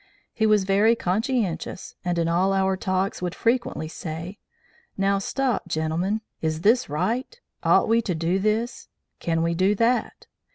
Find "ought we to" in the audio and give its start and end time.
7.61-8.15